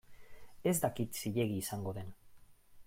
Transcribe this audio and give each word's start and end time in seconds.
Ez 0.71 0.73
dakit 0.85 1.21
zilegi 1.21 1.61
izango 1.65 1.97
den. 2.01 2.13